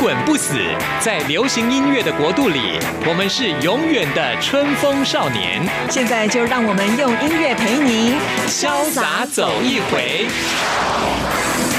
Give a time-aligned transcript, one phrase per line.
[0.00, 0.54] 滚不死，
[0.98, 5.60] 在流行音乐的国度里，我们是永远的春风少年。
[5.90, 10.26] 现在就让我们用音乐陪你潇洒走一回。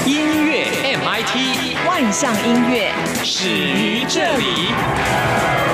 [0.06, 2.92] 音乐 MIT，万象音乐
[3.24, 5.71] 始于这里。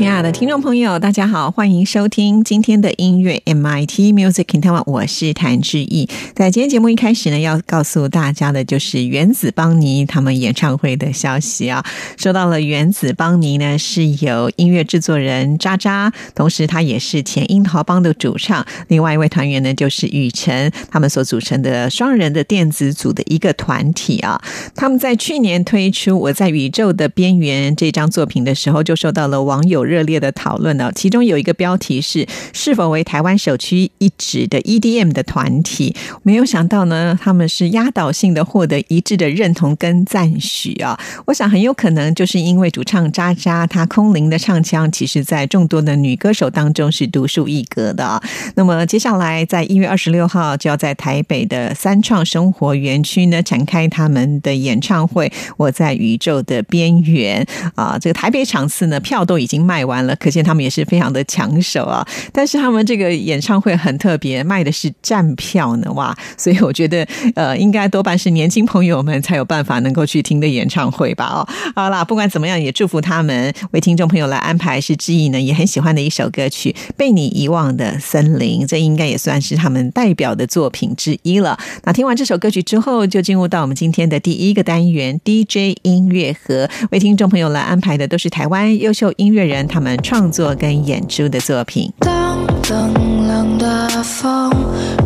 [0.00, 6.08] 亲爱的听众朋友，大家好，欢迎收听今天的音乐 MIT Music in Taiwan，我是谭志毅。
[6.34, 11.84] 在今天节目一开始呢，要告诉大家的就是原子邦尼他们演唱会的消息啊。
[12.16, 18.64] 说到了原子邦尼呢，是由音乐制作人渣渣，同时他也是前樱桃帮的主唱。
[18.88, 24.40] 另外一位团员呢，就是雨辰，他们所组成的双人的电子组的一个团体啊。
[24.74, 29.89] 他们在去年推出《我在宇宙的边缘》这张作品的时候，就受到了网友。
[29.90, 35.96] 热烈的讨论呢，其中有一个标题是“是否为台湾首屈一指的 EDM 的团体”。
[36.22, 40.98] 没有想到呢，他们是压倒性的获得一致的认同跟赞许啊！
[41.26, 48.22] 我想很有可能就是因为主唱渣渣他空灵的唱腔，其实在众多的女歌手当中是独树一格的。
[48.54, 55.32] 那么接下来在一月二十六号就要在台北的三创生活园区呢展开他们的演唱会。
[55.56, 59.60] 我在宇宙的边缘啊，这个台北场次呢票都已经。
[59.60, 62.06] 卖完了，可见他们也是非常的抢手啊！
[62.32, 66.16] 但是他们这个演唱会很特别，卖的是站票呢，哇！
[66.36, 71.26] 所以我觉得，呃，应该多半是年轻朋友们才有办法能够去听的演唱会吧？
[71.26, 81.58] 哦，好啦，不管怎么样，也祝福他们为听众朋友来安排是志毅呢也很喜欢的一首歌曲《被你遗忘的森林》，这应该也算是他们代表的作品之一了。
[81.84, 89.59] 那听完这首歌曲之后，就进入到我们今天的第一个单元 DJ 音乐盒，为听众朋友来安排的都是台湾优秀音乐人。
[89.66, 91.92] 他们创作跟演出的作品。
[92.00, 92.38] 当
[92.70, 94.50] 冷冷的风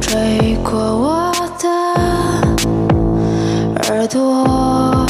[0.01, 1.69] 吹过我的
[3.89, 5.07] 耳朵，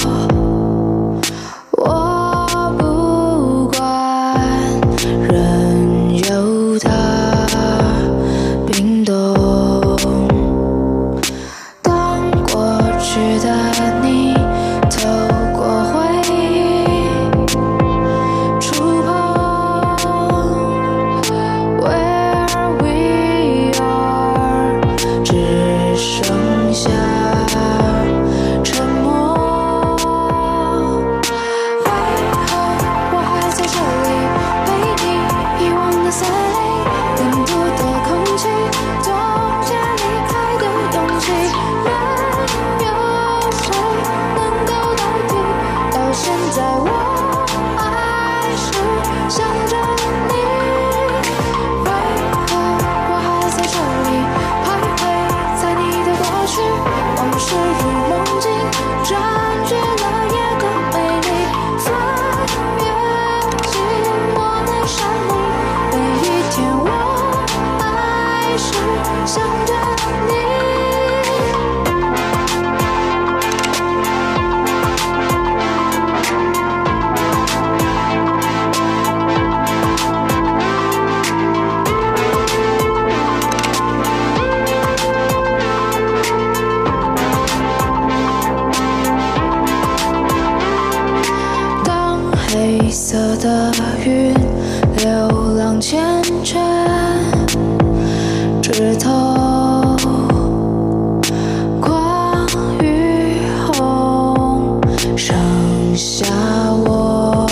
[105.96, 106.26] 下
[106.72, 107.46] 我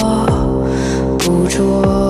[1.19, 2.02] 捕捉。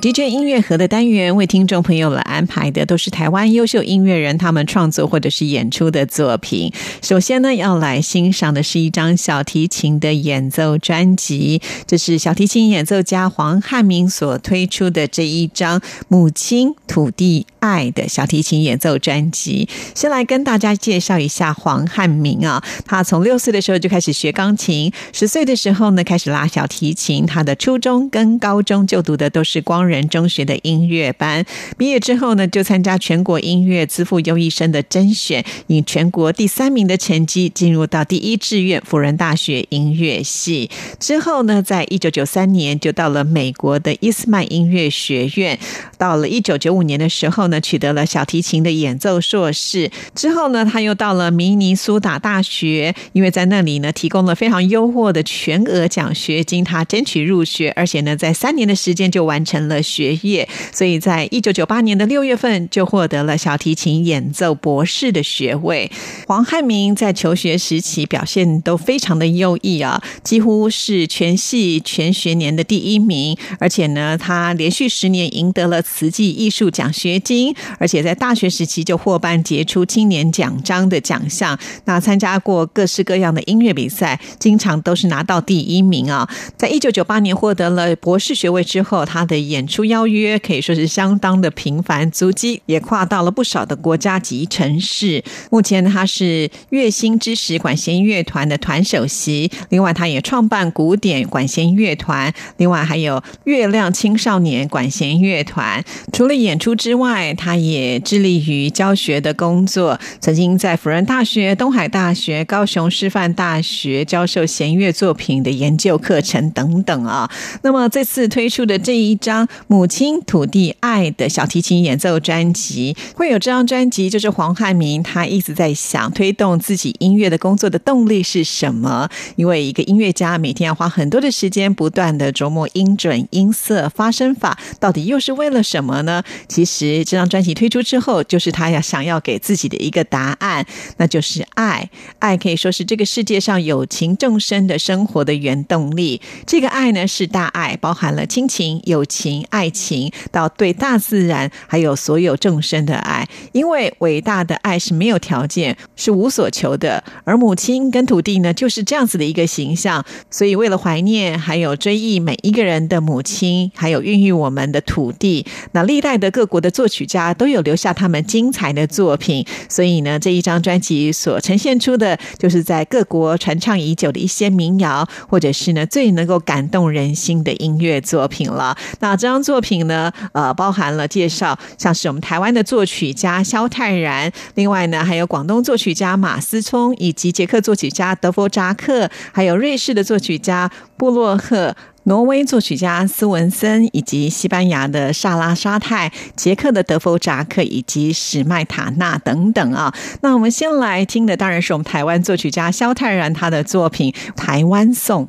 [0.00, 6.72] DJ 音乐盒的单元，为听众朋友们安排的都是台湾优秀音乐人他们创作或者是演出的作品。
[7.02, 19.68] 首先呢，要来欣赏的是一张小提琴的演奏专辑，这是小提琴演奏家黄汉明所推出的这一张《母亲土地爱》的小提琴演奏专辑。
[19.96, 27.26] 先来跟大家介绍一下黄汉明啊，他从六岁的时候就开始学钢琴，十岁的时候呢开始拉小提琴。
[27.26, 31.44] 他的初中跟高中就读的都是光仁中学的音乐班，
[31.76, 40.70] 毕业之后呢就参加全国音乐资赋优异生的甄选，以全国第三名的成绩进入到第一志愿辅仁大学音乐系。
[41.00, 45.58] 之后呢，在一九九三年就到了美国的伊斯曼音乐学院，
[45.96, 49.90] 到了一九九五年的时候呢，取得了小提琴的演奏硕士。
[50.14, 65.90] 之后呢，他又到了明尼苏达大学，因为在那里呢提供了非常优渥的全额奖学金，他争取入学，而且呢，在三年的时间就完成了学业，所以在一九九八年的六月份就获得了小提琴演奏博士的学位。
[66.26, 81.58] 黄汉明在求学时期表现都非常的优异啊，几乎是全系全学年的第一名，而且呢，他连续十年赢得了慈济艺术奖学金，而且在大学时期就获颁杰出青年奖章的奖项。
[81.84, 86.28] 那参加过各式各样的音乐比赛，经常都是拿到第一名啊。
[86.56, 95.20] 在一九九八年获得了博士学位之后，他的演演出邀约可以说是相当的频繁，足迹也跨到了不少的国家级城市。
[95.50, 105.84] 目前他是乐星之石管弦乐团的团首席，另外他也创办古典管弦乐团，另外还有月亮青少年管弦乐团。
[106.12, 117.28] 除了演出之外，他也致力于教学的工作，曾经在辅仁大学、东海大学、高雄师范大学教授弦乐作品的研究课程等等啊。
[117.62, 129.08] 那么这次推出的这一张《母亲土地爱》的小提琴演奏专辑，会有这张专辑，就是黄汉明他一直在想推动自己音乐的工作的动力是什么？
[129.36, 136.22] 因为一个音乐家每天要花很多的时间，不断的琢磨音准、音色、发声法，到底又是为了什么呢？
[136.48, 141.88] 其实这张专辑推出之后，就是他要想要给自己的一个答案，那就是爱。
[142.18, 146.20] 爱可以说是这个世界上有情众生的生活的原动力。
[146.46, 153.28] 这个爱呢，是大爱，包含了亲情、友情、爱情，到对大自然还有所有众生的爱。
[153.52, 157.02] 因为伟大的爱是没有条件，是无所求的。
[157.24, 160.04] 而母亲跟土地呢，就是这样子的一个形象。
[160.30, 169.46] 所以，为了怀念还有追忆每一个人的母亲，还有孕育我们的土地，那历代的各国的作曲家都有留下他们精彩的作品。
[169.68, 178.76] 所以呢，这一张专辑所呈现出的，就是在各国传唱已久的一些民谣，或者是呢最能够感动人心的音乐作品了。
[179.00, 191.76] 那这张作品呢，呃，包含了介绍像是我们台湾的作曲家萧泰然，另外呢还有广东作曲家马思聪，以及捷克作曲家德弗扎克，还有瑞士的作曲家布洛赫。
[192.04, 199.92] 挪威作曲家斯文森，以及西班牙的萨拉沙泰、捷克的德弗扎克以及史麦塔纳等等啊。
[200.22, 205.28] 那我们先来听的当然是我们台湾作曲家萧泰然他的作品《台湾颂》。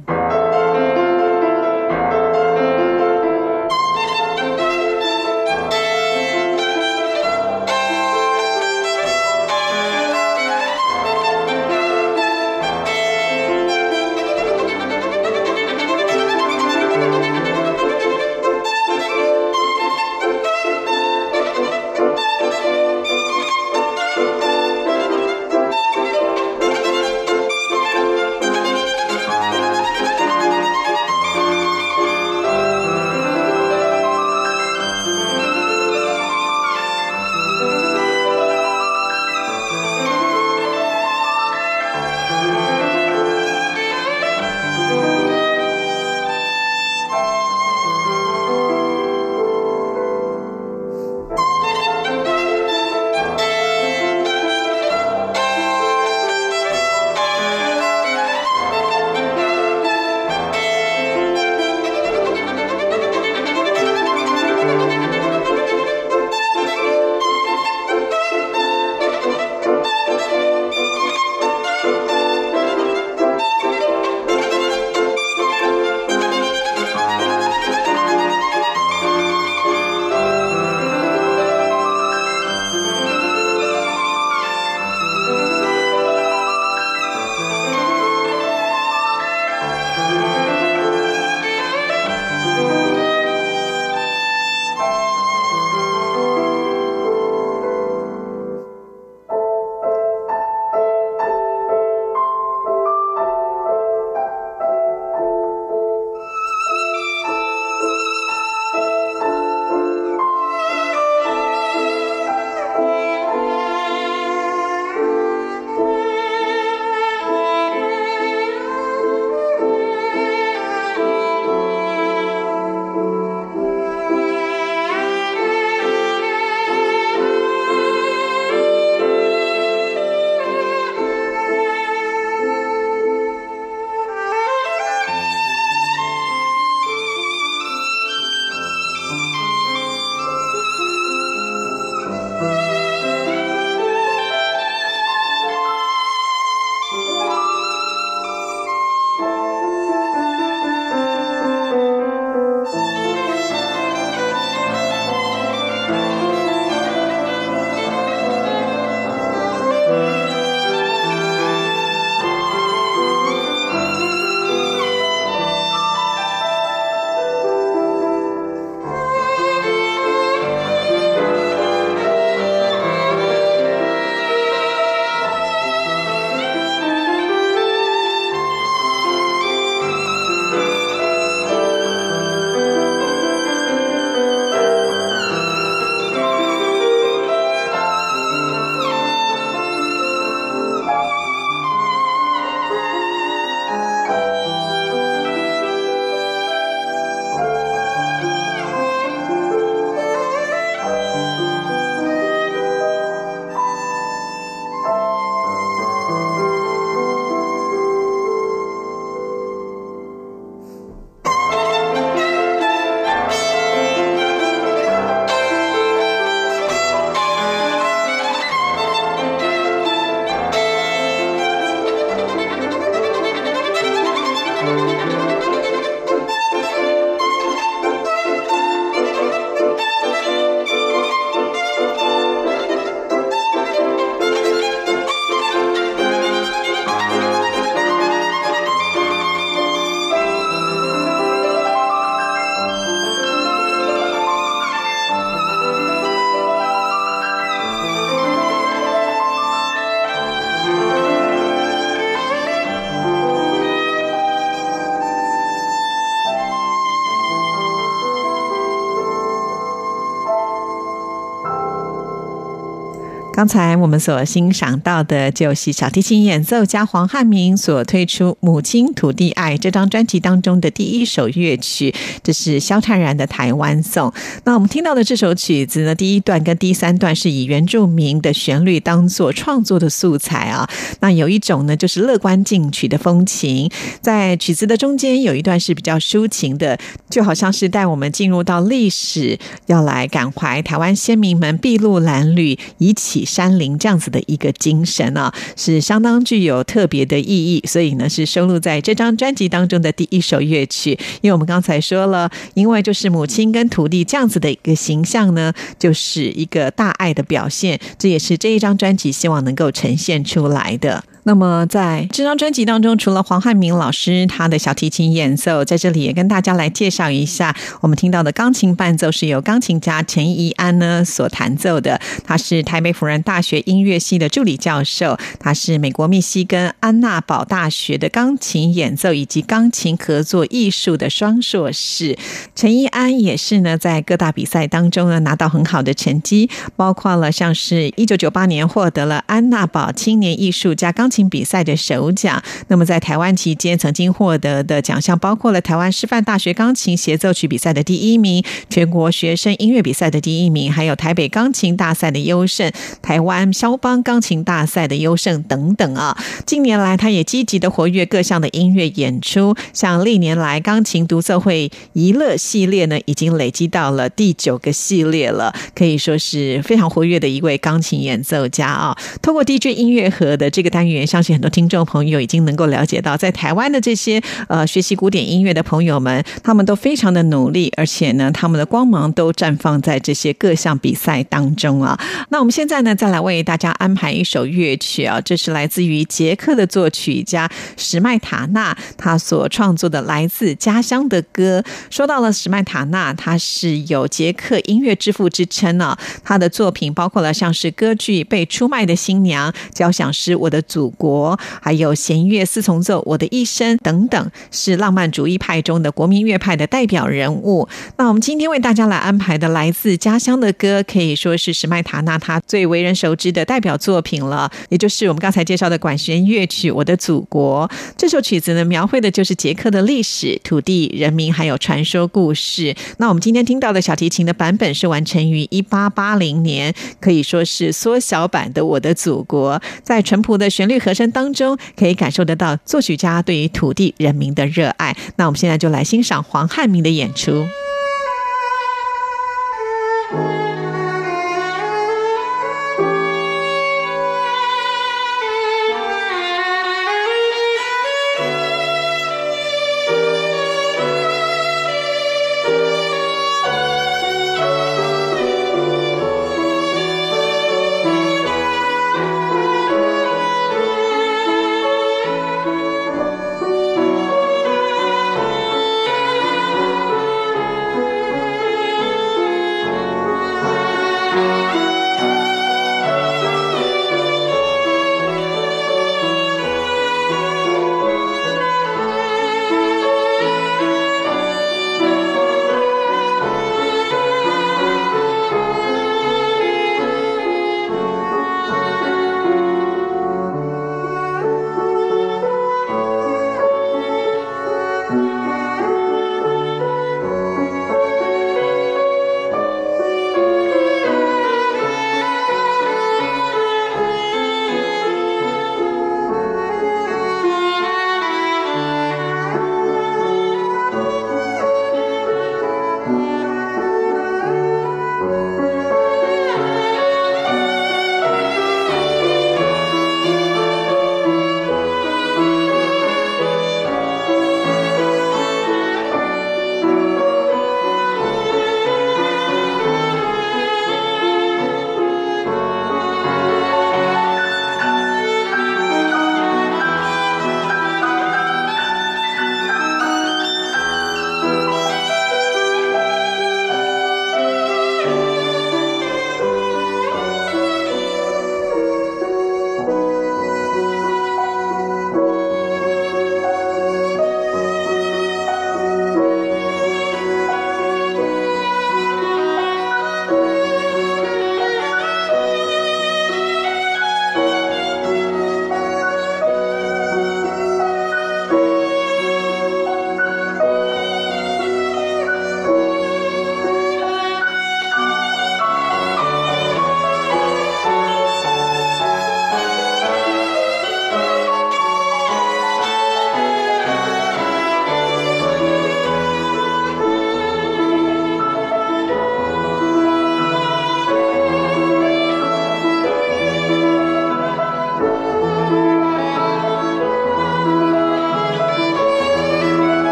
[263.39, 274.09] 刚才我们所欣赏到的，就是小提琴演奏家黄汉明所推出《母亲土地爱》这张专辑当中的第一首乐曲，这是萧灿然的《台湾颂》。
[274.43, 280.69] 那我们听到的这首曲子呢，第一段跟第三段是以原住民的旋律当做创作的素材啊。
[280.99, 286.77] 那有一种呢，就是乐观进取的风情，在曲子的中间有一段是比较抒情的，
[287.09, 293.28] 就好像是带我们进入到历史，要来感怀台湾先民们筚路蓝缕，以起。
[293.29, 300.97] 山林这样子的一个精神啊，是相当具有特别的意义，所以呢是收录在这张专辑当中的第一首乐曲。
[301.21, 311.03] 因为我们刚才说了，因为就是母亲跟徒弟这样子的一个形象呢，就是一个大爱的表现，这也是这一张专辑希望能够呈现出来的。
[311.29, 322.01] 那么在这张专辑当中，除了黄汉明老师他的小提琴演奏，在这里也跟大家来介绍一下，我们听到的钢琴伴奏是由钢琴家陈怡安呢所弹奏的。
[322.23, 332.17] 他是台北辅仁大学音乐系的助理教授，他是美国密西根安娜堡大学的钢琴演奏以及钢琴合作艺术的双硕士。
[332.55, 342.41] 陈怡安也是呢，在各大比赛当中呢拿到很好的成绩，包括了像是一九九八年获得了安娜堡青年艺术家钢琴比赛的首奖。
[342.67, 352.71] 那么在台湾期间，曾经获得的奖项包括了台湾师范大学钢琴协奏曲比赛的第一名、全国学生音乐比赛的第一名，还有台北钢琴大赛的优胜、
[353.01, 356.15] 台湾肖邦钢琴大赛的优胜等等啊。
[356.45, 368.95] 近年来，他也积极的活跃各项的音乐演出，像历年来钢琴独奏会娱乐系列呢，已经累积到了第九个系列了，可以说是非常活跃的一位钢琴演奏家啊。
[369.21, 370.99] 通过 DJ 音乐盒的这个单元。
[371.09, 381.99] 相信很多听众朋友已经能够了解到，在台湾的这些呃学习古典音乐的朋友们，他们都非常的努力，而且呢，他们的光芒都绽放在这些各项比赛当中啊。
[382.29, 391.63] 那我们现在呢，再来为大家安排一首乐曲啊，这是来自于捷克的作曲家史麦塔纳他所创作的来自家乡的歌。
[391.89, 395.97] 说到了史麦塔纳，他是有捷克音乐之父之称啊。
[396.23, 400.88] 他的作品包括了像是歌剧《被出卖的新娘》、交响诗《我的祖》。
[400.91, 407.67] 国还有弦乐四重奏，我的一生等等，是浪漫主义派中的国民乐派的代表人物。
[407.97, 417.69] 那我们今天为大家来安排的来自家乡的歌，可以说是史麦塔纳他最为人熟知的代表作品了，也就是我们刚才介绍的管弦乐曲《我的祖国》。
[417.95, 422.75] 这首曲子呢，描绘的就是捷克的历史、土地、人民还有传说故事。
[422.97, 429.55] 那我们今天听到的小提琴的版本是完成于一八八零年，可以说是缩小版的《我的祖国》。
[429.83, 430.78] 在淳朴的旋律。
[430.79, 434.95] 和声当中可以感受得到作曲家对于土地人民的热爱。
[435.17, 437.45] 那我们现在就来欣赏黄汉明的演出。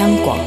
[0.00, 0.38] 央广，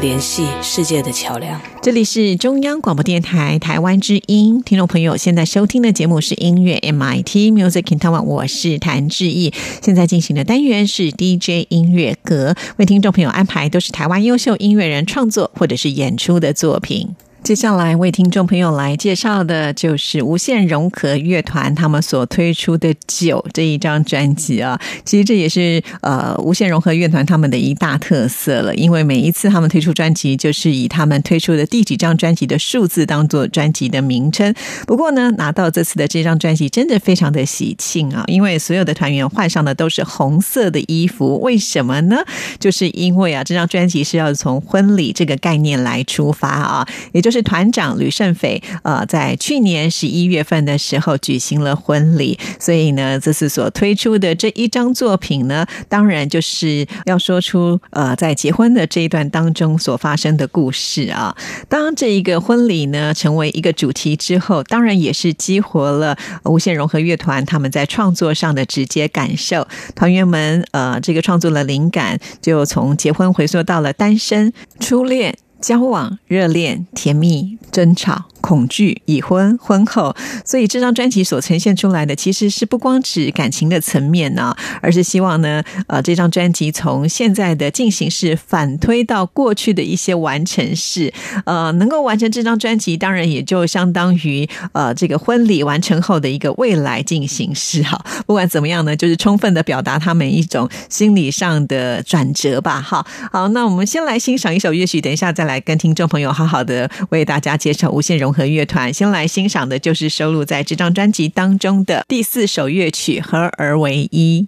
[0.00, 1.60] 联系世界的桥梁。
[1.80, 9.54] 这里是中央广播电台台湾之音，听众朋友现在收听的节目是音乐 MIT Music in Taiwan，我是谭志毅。
[9.80, 17.14] 现在进行的单元是 DJ 音乐阁，为听众朋友安排都是台湾优秀音乐人创作或者是演出的作品。
[17.46, 34.52] 接下来为听众朋友来介绍的就是无限融合乐团他们所推出的《九》这一张专辑啊，其实这也是呃无限融合乐团他们的一大特色了，因为每一次他们推出专辑，就是以他们推出的第几张专辑的数字当做专辑的名称。
[34.84, 42.16] 不过呢，拿到这次的这张专辑真的非常的喜庆啊，因为所有的团员换上的都是红色的衣服，为什么呢？
[42.58, 61.36] 就是因为啊，这张专辑是要从婚礼这个概念来出发啊，也就是是团长吕胜斐呃，在去年十一月份的时候举行了婚礼，所以呢，这次所推出的这一张作品呢，当然就是要说出呃，在结婚的这一段当中所发生的故事啊。
[61.68, 69.68] 当这一个婚礼呢成为一个主题之后，当然也是激活了无限融合乐团他们在创作上的直接感受。
[69.94, 75.36] 团员们呃，这个创作的灵感就从结婚回溯到了单身、初恋。
[75.66, 91.12] 交往、热恋、甜蜜、争吵、恐惧、已婚、婚后，所以这张专辑所呈现出来的，其实是不光指感情的层面呢、而是希望呢，呃，这张专辑从现在的进行式反推到过去的一些完成式，
[91.44, 98.00] 呃，能够完成这张专辑，当然也就相当于呃这个婚礼完成后的一个未来进行式哈。
[98.28, 102.80] 不管怎么样呢，就是充分的表达他们一种心理上的转折吧。
[102.80, 108.92] 哈，好，那我们先来欣赏一首乐曲，等一下再来跟听众朋友好好的为大家介绍无限融和乐团。
[108.92, 114.46] 先来欣赏的就是收录在这张专辑当中的第四首乐曲《合而为一》。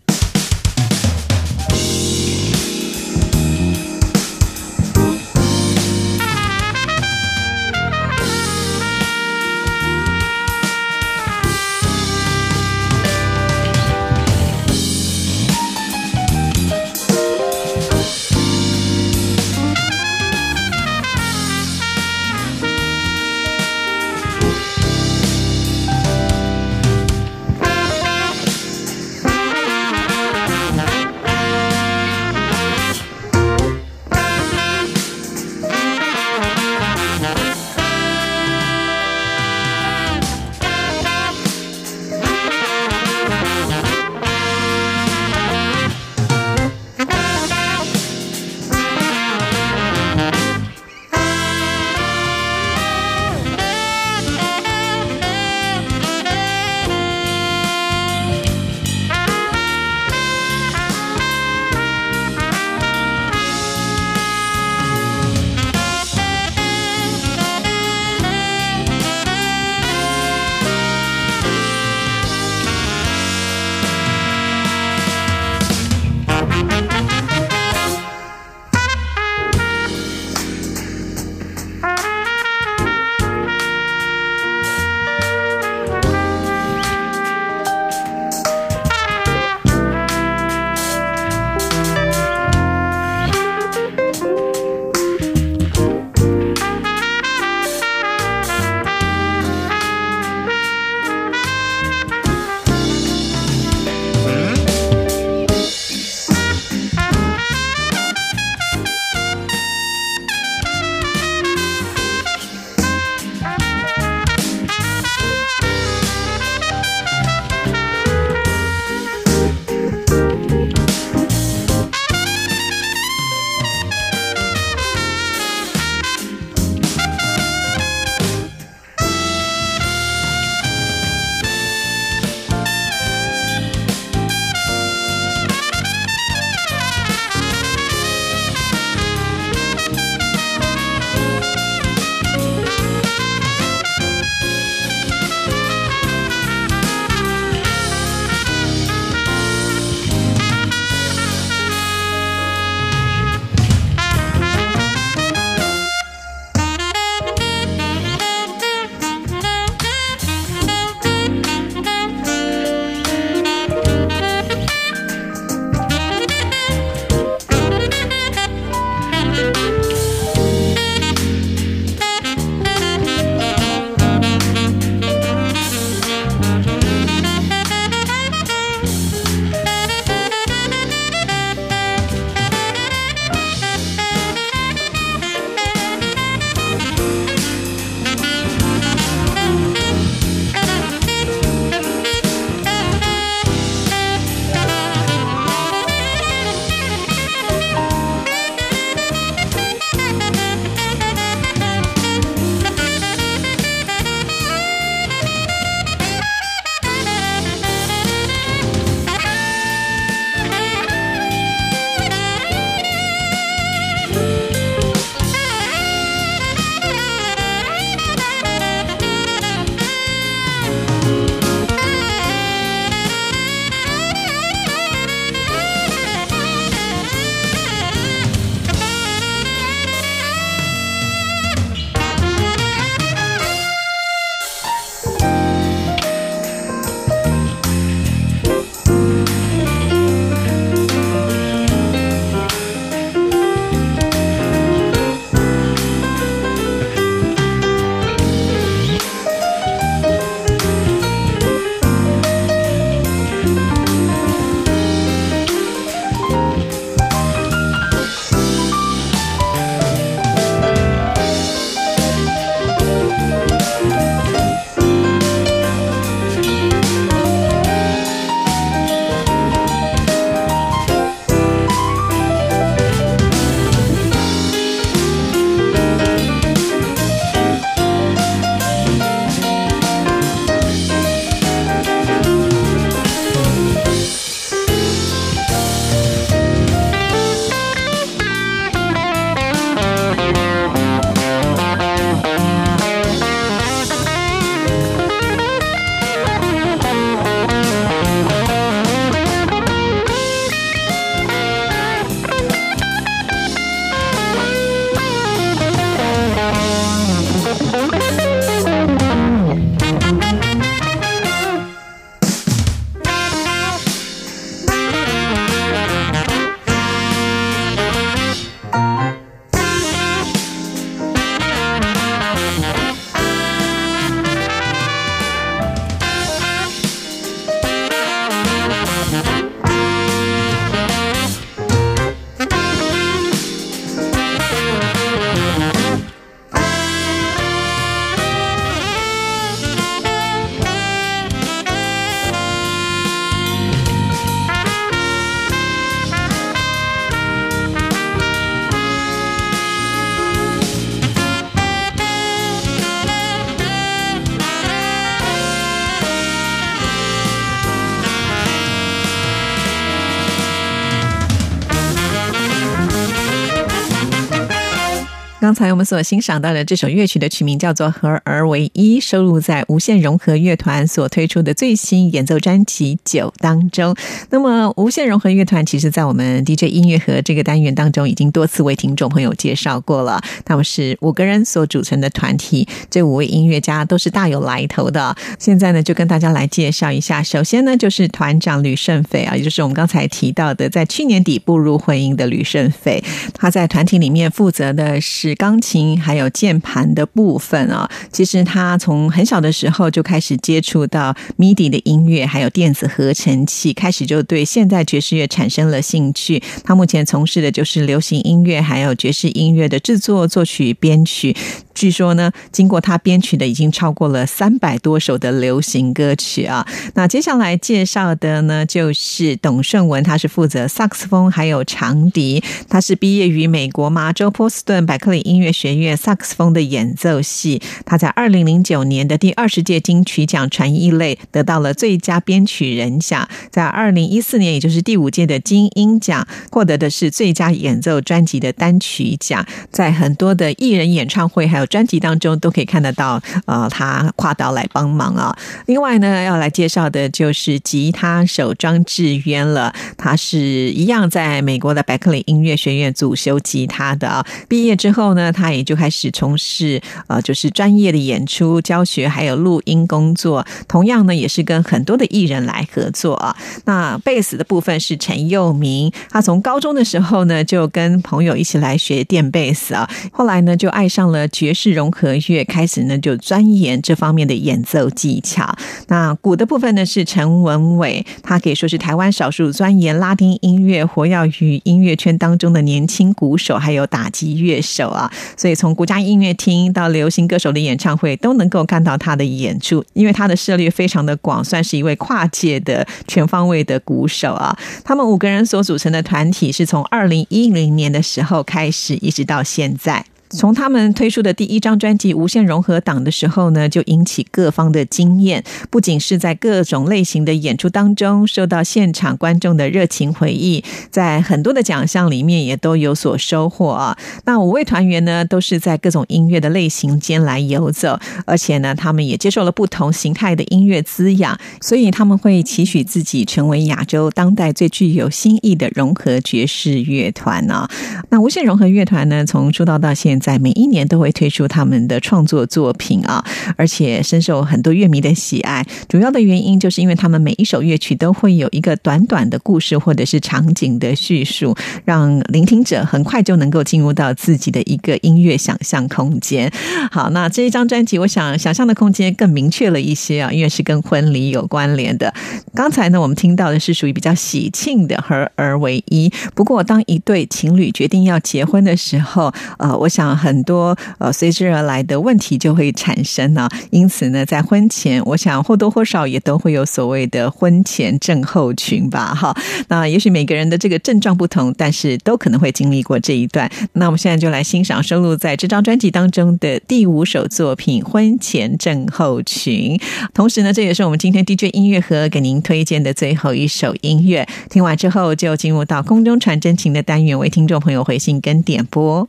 [365.41, 373.95] 刚才我们所欣赏到的这首乐曲的曲名叫做《合而为一》，收录在无限融合乐团所推出的最新演奏专辑《九》当中。
[374.31, 380.21] 那么，无限融合乐团其实在我们 DJ 音乐盒这个单元当中已经多次为听众朋友介绍过了。
[380.45, 385.15] 他们是五个人所组成的团体，这五位音乐家都是大有来头的。
[385.39, 387.23] 现在呢，就跟大家来介绍一下。
[387.23, 393.01] 首先呢，就是团长吕胜斐啊，也就是我们刚才提到的，在去年底步入婚姻的吕胜斐。
[393.35, 397.89] 他在团体里面负责的是是钢琴还有键盘的部分啊。
[398.11, 406.43] 其实他从很小的时候就开始接触到 MIDI 的音乐，还有电子合成器，开始就对现代爵士乐产生了兴趣。
[406.65, 411.37] 他目前从事的就是流行音乐还有爵士音乐的制作、作曲、编曲。
[411.75, 416.67] 据说呢，经过他编曲的已经超过了三百多首的流行歌曲啊。
[416.95, 427.61] 那接下来介绍的呢，就是董顺文，他是负责萨克斯风还有长笛，他是毕业于美国麻州波士顿百克音乐学院萨克斯风的演奏系。
[427.85, 439.47] 他在二零零九年的第二十届金曲奖传艺类得到了最佳编曲人奖，在二零一四年，也就是第五届的金鹰奖，获得的是最佳演奏专辑的单曲奖。
[439.71, 445.37] 在很多的艺人演唱会还有专辑当中都可以看得到，呃，他跨刀来帮忙啊。
[445.67, 449.75] 另外呢，要来介绍的就是吉他手庄智渊了。
[449.97, 454.27] 他是一样在美国的伯克利音乐学院主修吉他的啊。
[454.49, 460.47] 毕业之后后呢，他也就开始从事呃，就是专业的演出、教学还有录音工作。
[460.67, 463.35] 同样呢，也是跟很多的艺人来合作啊。
[463.65, 469.89] 那贝斯的部分是陈佑明，他从高中的时候呢，就跟朋友一起来学电贝斯啊。
[470.13, 475.57] 后来呢，就爱上了爵士融合乐，开始呢就钻研这方面的演奏技巧。
[475.87, 484.95] 那鼓的部分呢是陈文伟，他可以说是台湾少数钻研拉丁音乐、活跃于音乐圈当中的年轻鼓手，还有打击乐手。
[484.99, 494.57] 啊所以从国家音乐厅到流行歌手的演唱会，都能够看到他的演出，因为他的涉猎非常的广，算是一位跨界的全方位的鼓手啊。
[494.85, 500.05] 他们五个人所组成的团体是从二零一零年的时候开始，一直到现在。
[500.31, 505.43] 从他们推出的第一张专辑《无限融合档》的时候呢，就引起各方的惊艳。
[505.71, 513.97] 不仅是在各种类型的演出当中受到现场观众的热情回忆，在很多的奖项里面也都有所收获啊。
[514.25, 527.69] 那五位团员呢，都是在各种音乐的类型间来游走，而且呢，他们也接受了不同形态的音乐滋养，所以他们会期许自己成为亚洲当代最具有新意的融合爵士乐团呢。
[528.11, 533.25] 那无限融合乐团呢，从出道到现在，每一年都会推出他们的创作作品啊，
[533.57, 535.65] 而且深受很多乐迷的喜爱。
[535.89, 541.55] 主要的原因就是因为他们每一首乐曲都会有一个短短的故事或者是场景的叙述，
[541.85, 546.51] 让聆听者很快就能够进入到自己的一个音乐想象空间。
[546.91, 552.13] 好，那这一张专辑，我想想象的空间更明确了一些啊，因为是跟婚礼有关联的。
[552.55, 556.11] 刚才呢，我们听到的是属于比较喜庆的合而为一。
[556.35, 563.49] 不过，当一对情侣决定要结婚的时候，呃，我想很多呃随之而来的问题就会产生啊。
[563.71, 569.15] 因此呢，在婚前，我想或多或少也都会有所谓的婚前症候群吧。
[569.15, 569.37] 哈，
[569.69, 573.51] 那也许每个人的这个症状不同，但是都可能会经历过这一段。
[573.73, 579.77] 那我们现在就来欣赏收录在这张专辑当中的第五首作品《婚前症候群》。
[580.15, 584.27] 同时呢，这也是我们今天 DJ 音乐盒给您推荐的最后一首音乐。
[584.51, 589.09] 听完之后，就进入到空中传真情的单元，为听众朋友回信跟点播。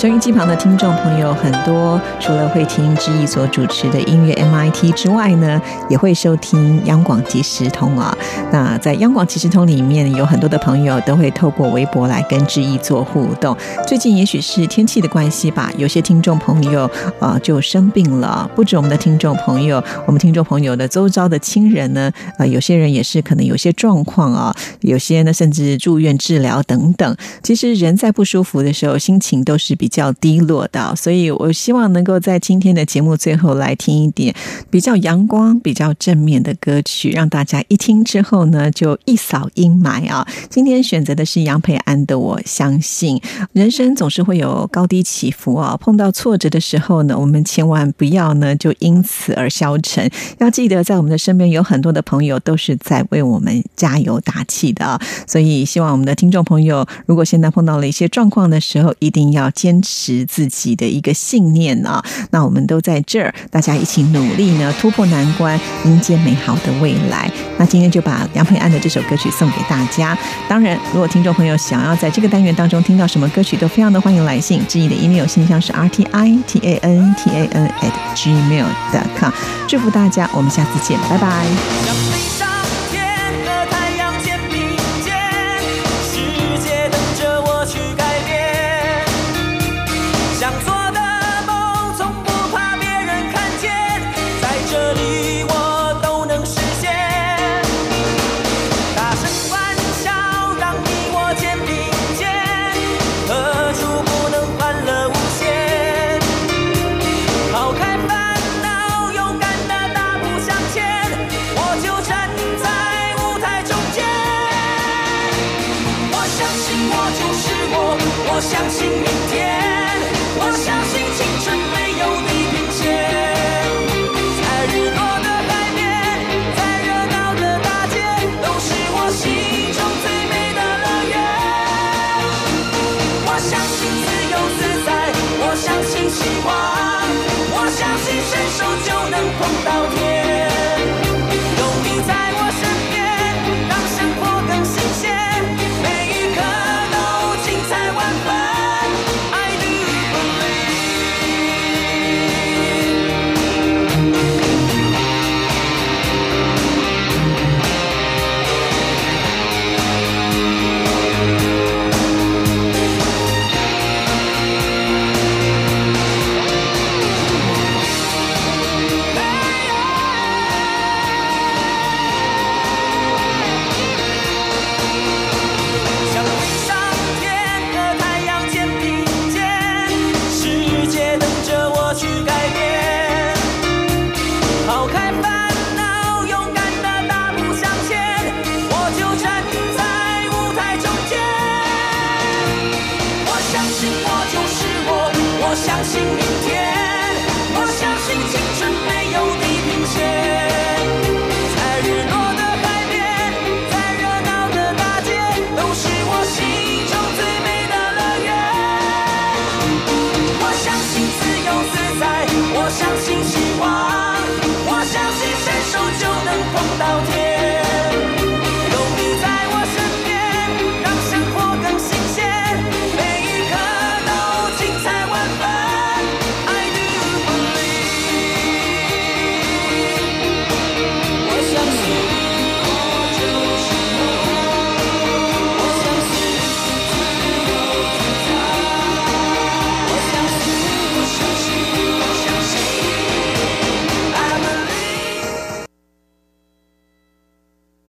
[0.00, 8.16] 收音机旁的听众朋友很多，除了会听志毅所主持的音乐 MIT 之外呢，也会收听央广即时通啊。
[8.50, 13.54] 那在央广即时通里面，有很多的朋友都会透过微博来跟志毅做互动。
[13.86, 18.50] 最近也许是天气的关系吧，有些听众朋友啊、就生病了。
[18.56, 27.14] 不止我们的听众朋友，我们听众朋友的周遭的亲人呢，呃，有些人也是可能有些状况啊，有些呢甚至住院治疗等等。
[27.42, 34.34] 其实人在不舒服的时候，心情都是比较低落的，所以我希望能够在今天的节目最后来听一点
[34.70, 40.26] 比较阳光、比较正面的歌曲，让大家一听之后呢，就一扫阴霾啊。
[40.48, 43.18] 今天选择的是杨培安的《我相信》，
[43.52, 55.00] 人生总是会有高低起伏啊，碰到挫折的时候呢，我们千万不要呢就因此而消沉，要记得在我们的身边有很多的朋友都是在为我们加油打气的啊。
[55.26, 62.04] 所以希望我们的听众朋友，如果现在碰到了一些状况的时候，一定要坚持自己的一个信念啊！
[62.30, 67.30] 那我们都在这儿，大家一起努力呢，突破难关，迎接美好的未来。
[67.58, 70.16] 那今天就把杨培安的这首歌曲送给大家。
[70.48, 74.62] 当然，如果听众朋友想要在这个单元当中听到什么歌曲，都非常的欢迎来信。
[74.68, 79.32] 志毅的 email 信箱是 r t i t a n t a n at gmail dot com。
[79.68, 82.39] 祝福大家，我们下次见，拜拜。